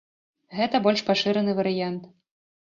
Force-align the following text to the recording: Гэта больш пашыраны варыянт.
Гэта 0.59 0.81
больш 0.85 1.05
пашыраны 1.11 1.57
варыянт. 1.63 2.13